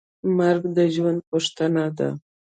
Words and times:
مرګ 0.37 0.63
د 0.75 0.77
ژوند 0.93 1.19
پوښتنه 1.29 1.83
ده. 1.97 2.09